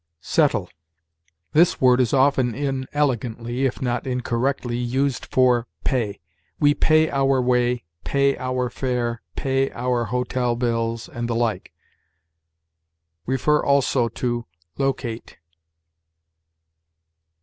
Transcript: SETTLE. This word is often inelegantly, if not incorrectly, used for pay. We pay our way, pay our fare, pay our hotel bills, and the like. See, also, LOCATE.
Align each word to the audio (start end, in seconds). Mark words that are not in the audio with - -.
SETTLE. 0.21 0.67
This 1.51 1.79
word 1.79 2.01
is 2.01 2.11
often 2.11 2.55
inelegantly, 2.55 3.67
if 3.67 3.83
not 3.83 4.07
incorrectly, 4.07 4.75
used 4.75 5.27
for 5.27 5.67
pay. 5.83 6.19
We 6.59 6.73
pay 6.73 7.11
our 7.11 7.39
way, 7.39 7.83
pay 8.03 8.35
our 8.39 8.71
fare, 8.71 9.21
pay 9.35 9.69
our 9.73 10.05
hotel 10.05 10.55
bills, 10.55 11.07
and 11.07 11.29
the 11.29 11.35
like. 11.35 11.71
See, 13.29 13.47
also, 13.47 14.09
LOCATE. 14.79 15.37